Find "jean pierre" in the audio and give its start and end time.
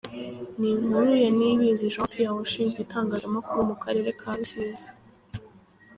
1.93-2.41